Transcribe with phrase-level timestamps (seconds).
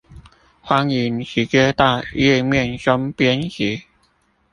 [0.65, 3.83] 歡迎直接到頁面中編輯